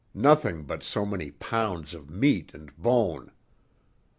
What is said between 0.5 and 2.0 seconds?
but so many pounds